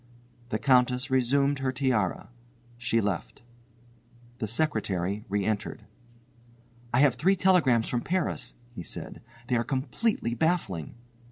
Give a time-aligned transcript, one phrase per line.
[0.49, 2.29] The Countess resumed her tiara.
[2.79, 3.43] She left.
[4.39, 5.85] The secretary re entered.
[6.91, 10.95] "I have three telegrams from Paris," he said, "they are completely baffling."